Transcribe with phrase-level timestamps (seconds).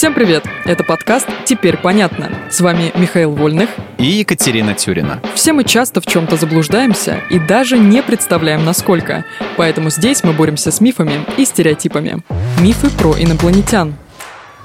[0.00, 0.46] Всем привет!
[0.64, 2.30] Это подкаст «Теперь понятно».
[2.50, 3.68] С вами Михаил Вольных
[3.98, 5.20] и Екатерина Тюрина.
[5.34, 9.26] Все мы часто в чем-то заблуждаемся и даже не представляем, насколько.
[9.58, 12.22] Поэтому здесь мы боремся с мифами и стереотипами.
[12.62, 13.94] Мифы про инопланетян.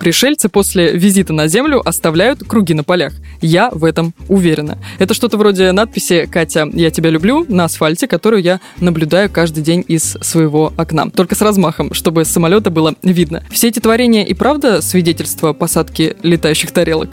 [0.05, 3.13] Пришельцы после визита на Землю оставляют круги на полях.
[3.41, 4.77] Я в этом уверена.
[4.99, 9.83] Это что-то вроде надписи «Катя, я тебя люблю» на асфальте, которую я наблюдаю каждый день
[9.87, 11.09] из своего окна.
[11.09, 13.43] Только с размахом, чтобы с самолета было видно.
[13.49, 17.09] Все эти творения и правда свидетельство посадки летающих тарелок?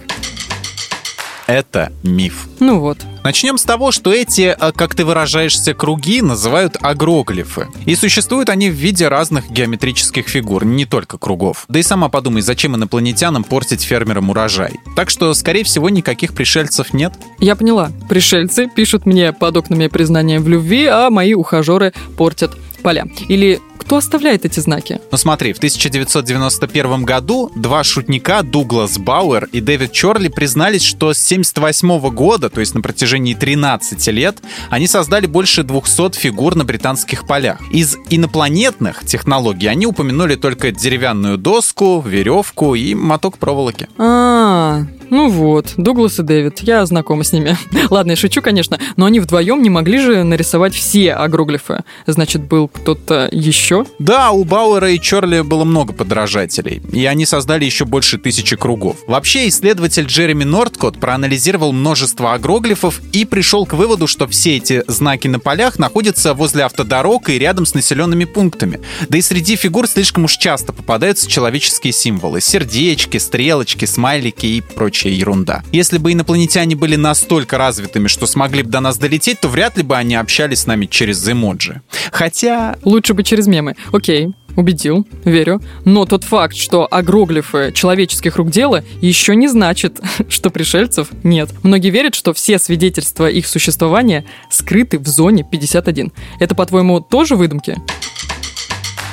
[1.46, 2.46] Это миф.
[2.60, 2.98] Ну вот.
[3.24, 7.68] Начнем с того, что эти, э, как ты выражаешься, круги называют агроглифы.
[7.86, 11.64] И существуют они в виде разных геометрических фигур, не только кругов.
[11.68, 14.72] Да и сама подумай, зачем инопланетянам портить фермерам урожай.
[14.96, 17.12] Так что, скорее всего, никаких пришельцев нет.
[17.38, 17.90] Я поняла.
[18.08, 23.06] Пришельцы пишут мне под окнами признания в любви, а мои ухажеры портят поля.
[23.28, 23.60] Или
[23.92, 25.02] кто оставляет эти знаки?
[25.10, 31.22] Ну смотри, в 1991 году два шутника, Дуглас Бауэр и Дэвид Чорли, признались, что с
[31.26, 34.38] 1978 года, то есть на протяжении 13 лет,
[34.70, 37.58] они создали больше 200 фигур на британских полях.
[37.70, 43.90] Из инопланетных технологий они упомянули только деревянную доску, веревку и моток проволоки.
[43.98, 47.58] А, ну вот, Дуглас и Дэвид, я знакома с ними.
[47.90, 51.84] Ладно, я шучу, конечно, но они вдвоем не могли же нарисовать все агроглифы.
[52.06, 53.81] Значит, был кто-то еще?
[53.98, 58.96] Да, у Бауэра и Чорли было много подражателей, и они создали еще больше тысячи кругов.
[59.06, 65.28] Вообще, исследователь Джереми Нордкот проанализировал множество агроглифов и пришел к выводу, что все эти знаки
[65.28, 68.80] на полях находятся возле автодорог и рядом с населенными пунктами.
[69.08, 72.40] Да и среди фигур слишком уж часто попадаются человеческие символы.
[72.40, 75.62] Сердечки, стрелочки, смайлики и прочая ерунда.
[75.72, 79.82] Если бы инопланетяне были настолько развитыми, что смогли бы до нас долететь, то вряд ли
[79.82, 81.80] бы они общались с нами через эмоджи.
[82.10, 82.76] Хотя...
[82.82, 83.71] Лучше бы через мемы.
[83.92, 85.62] Окей, Убедил, верю.
[85.84, 91.50] Но тот факт, что агроглифы человеческих рук дело, еще не значит, что пришельцев нет.
[91.62, 96.12] Многие верят, что все свидетельства их существования скрыты в зоне 51.
[96.38, 97.78] Это, по-твоему, тоже выдумки?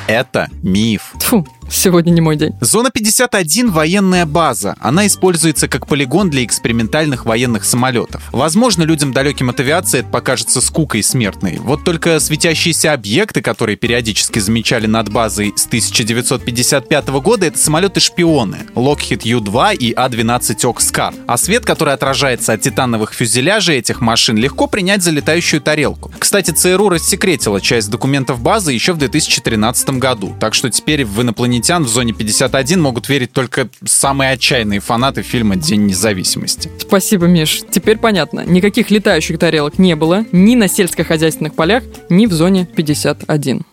[0.07, 1.13] Это миф.
[1.19, 2.53] Тьфу, Сегодня не мой день.
[2.61, 4.75] Зона 51— военная база.
[4.79, 8.23] Она используется как полигон для экспериментальных военных самолетов.
[8.31, 11.57] Возможно, людям далеким от авиации это покажется скукой смертной.
[11.59, 19.21] Вот только светящиеся объекты, которые периодически замечали над базой с 1955 года, это самолеты-шпионы Lockheed
[19.23, 21.13] U-2 и А-12 Oxcar.
[21.27, 26.11] А свет, который отражается от титановых фюзеляжей этих машин, легко принять за летающую тарелку.
[26.17, 31.58] Кстати, ЦРУ рассекретила часть документов базы еще в 2013 году, так что теперь в инопланетянах
[31.59, 36.71] инопланетян в зоне 51 могут верить только самые отчаянные фанаты фильма «День независимости».
[36.79, 37.61] Спасибо, Миш.
[37.69, 38.45] Теперь понятно.
[38.45, 43.63] Никаких летающих тарелок не было ни на сельскохозяйственных полях, ни в зоне 51.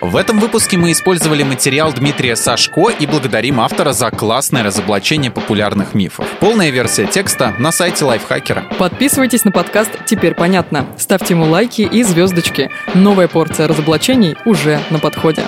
[0.00, 5.94] В этом выпуске мы использовали материал Дмитрия Сашко и благодарим автора за классное разоблачение популярных
[5.94, 6.28] мифов.
[6.40, 8.64] Полная версия текста на сайте Лайфхакера.
[8.78, 10.86] Подписывайтесь на подкаст «Теперь понятно».
[10.98, 12.70] Ставьте ему лайки и звездочки.
[12.92, 15.42] Новая порция разоблачений уже на подходе.